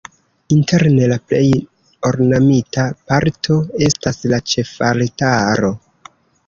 Interne 0.53 1.09
la 1.11 1.17
plej 1.31 1.49
ornamita 2.11 2.87
parto 3.13 3.61
estas 3.91 4.21
la 4.35 4.43
ĉefaltaro. 4.55 5.73